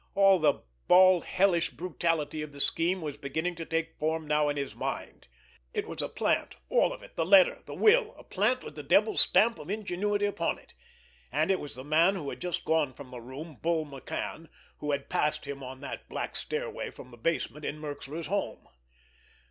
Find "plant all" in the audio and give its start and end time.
6.09-6.91